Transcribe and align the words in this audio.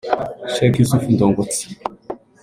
Sheikh 0.53 0.75
Yousouf 0.79 1.05
Ndungutse 1.13 1.61